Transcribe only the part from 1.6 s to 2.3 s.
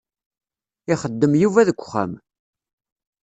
deg uxxam.